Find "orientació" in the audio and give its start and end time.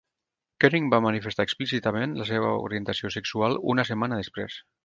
2.65-3.15